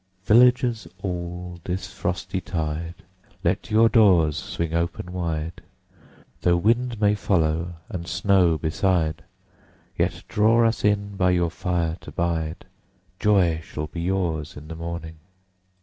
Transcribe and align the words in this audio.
CAROL 0.25 0.39
Villagers 0.39 0.87
all, 1.03 1.59
this 1.63 1.93
frosty 1.93 2.41
tide, 2.41 2.95
Let 3.43 3.69
your 3.69 3.87
doors 3.87 4.35
swing 4.35 4.73
open 4.73 5.13
wide, 5.13 5.61
Though 6.41 6.57
wind 6.57 6.99
may 6.99 7.13
follow, 7.13 7.75
and 7.87 8.07
snow 8.07 8.57
beside, 8.57 9.23
Yet 9.95 10.23
draw 10.27 10.65
us 10.67 10.83
in 10.83 11.17
by 11.17 11.29
your 11.29 11.51
fire 11.51 11.97
to 12.01 12.11
bide; 12.11 12.65
Joy 13.19 13.61
shall 13.63 13.85
be 13.85 14.01
yours 14.01 14.57
in 14.57 14.69
the 14.69 14.75
morning! 14.75 15.17